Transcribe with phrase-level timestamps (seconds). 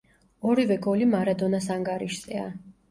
[0.51, 2.53] ორივე გოლი მარადონას ანგარიშზეა.